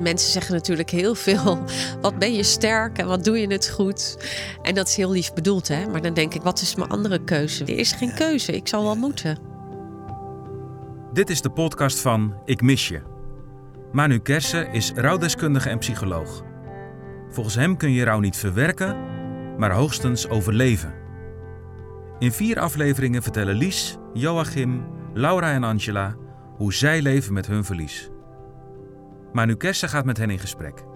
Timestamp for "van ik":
12.00-12.62